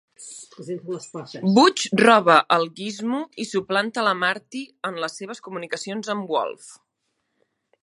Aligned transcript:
Butch 1.57 1.83
roba 2.01 2.37
el 2.55 2.65
Gizmo 2.79 3.21
i 3.45 3.47
suplanta 3.51 4.07
la 4.09 4.15
Marty 4.23 4.63
en 4.91 4.99
les 5.05 5.21
seves 5.23 5.45
comunicacions 5.49 6.13
amb 6.17 6.37
Wolfe. 6.37 6.83